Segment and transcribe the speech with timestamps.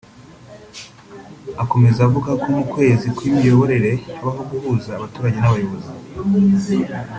[1.63, 5.89] Akomeza avuga ko mu kwezi kw’imiyoborere habaho guhuza abaturage n’abayobozi